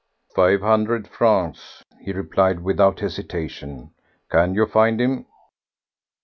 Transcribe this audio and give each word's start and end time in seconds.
"Five 0.33 0.61
hundred 0.61 1.07
francs," 1.07 1.83
he 1.99 2.11
replied 2.11 2.61
without 2.63 3.01
hesitation. 3.01 3.91
"Can 4.31 4.55
you 4.55 4.65
find 4.65 4.99
him?" 4.99 5.27